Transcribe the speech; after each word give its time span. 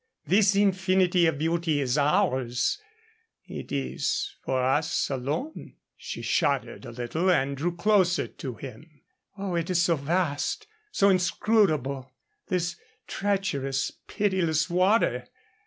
This 0.25 0.55
infinity 0.55 1.27
of 1.27 1.37
beauty 1.37 1.79
is 1.79 1.95
ours 1.95 2.79
it 3.45 3.71
is 3.71 4.33
for 4.43 4.59
us 4.59 5.11
alone." 5.11 5.75
She 5.95 6.23
shuddered 6.23 6.85
a 6.85 6.89
little 6.91 7.29
and 7.29 7.55
drew 7.55 7.75
closer 7.75 8.25
to 8.25 8.55
him. 8.55 9.01
"Oh, 9.37 9.53
it 9.53 9.69
is 9.69 9.83
so 9.83 9.95
vast, 9.97 10.65
so 10.91 11.09
inscrutable, 11.09 12.11
this 12.47 12.77
treacherous, 13.05 13.91
pitiless 14.07 14.71
water! 14.71 15.27